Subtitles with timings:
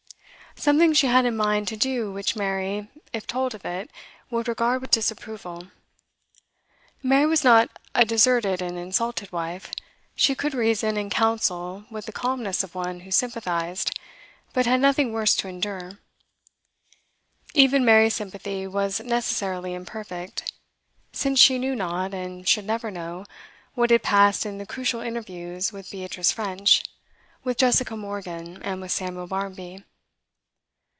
[0.57, 3.89] Something she had in mind to do which Mary, if told of it,
[4.29, 5.69] would regard with disapproval.
[7.01, 9.71] Mary was not a deserted and insulted wife;
[10.13, 13.97] she could reason and counsel with the calmness of one who sympathised,
[14.53, 15.99] but had nothing worse to endure.
[17.53, 20.51] Even Mary's sympathy was necessarily imperfect,
[21.13, 23.25] since she knew not, and should never know,
[23.73, 26.83] what had passed in the crucial interviews with Beatrice French,
[27.43, 29.85] with Jessica Morgan, and with Samuel Barmby.